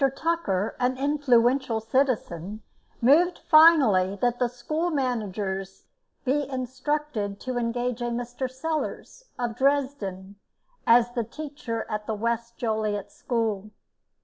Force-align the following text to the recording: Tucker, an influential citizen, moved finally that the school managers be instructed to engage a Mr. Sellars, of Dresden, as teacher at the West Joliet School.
Tucker, 0.15 0.75
an 0.79 0.97
influential 0.97 1.79
citizen, 1.79 2.63
moved 3.01 3.37
finally 3.37 4.15
that 4.19 4.39
the 4.39 4.47
school 4.49 4.89
managers 4.89 5.85
be 6.25 6.49
instructed 6.49 7.39
to 7.41 7.59
engage 7.59 8.01
a 8.01 8.05
Mr. 8.05 8.49
Sellars, 8.49 9.25
of 9.37 9.55
Dresden, 9.55 10.37
as 10.87 11.11
teacher 11.29 11.85
at 11.87 12.07
the 12.07 12.15
West 12.15 12.57
Joliet 12.57 13.11
School. 13.11 13.69